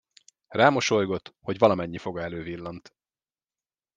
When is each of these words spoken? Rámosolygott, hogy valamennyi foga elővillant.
Rámosolygott, 0.47 1.33
hogy 1.41 1.57
valamennyi 1.57 1.97
foga 1.97 2.21
elővillant. 2.21 2.95